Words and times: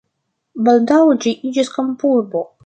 Baldaŭe 0.67 1.17
ĝi 1.27 1.35
iĝis 1.51 1.71
kampurbo. 1.77 2.43